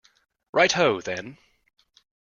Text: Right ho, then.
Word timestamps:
Right 0.51 0.71
ho, 0.71 0.99
then. 0.99 1.37